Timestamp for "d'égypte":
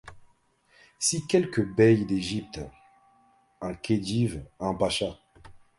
2.05-2.59